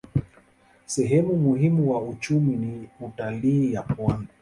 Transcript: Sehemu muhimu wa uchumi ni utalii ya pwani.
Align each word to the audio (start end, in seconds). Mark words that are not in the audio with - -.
Sehemu 0.85 1.35
muhimu 1.37 1.91
wa 1.91 2.01
uchumi 2.01 2.55
ni 2.55 2.89
utalii 3.07 3.73
ya 3.73 3.81
pwani. 3.81 4.27